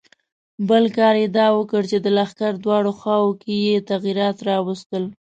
بل 0.69 0.83
کار 0.97 1.15
یې 1.21 1.27
دا 1.37 1.47
وکړ 1.57 1.81
چې 1.91 1.97
د 2.01 2.07
لښکر 2.17 2.53
دواړو 2.63 2.91
خواوو 2.99 3.37
کې 3.41 3.53
یې 3.67 3.77
تغیرات 3.89 4.37
راوستل. 4.49 5.03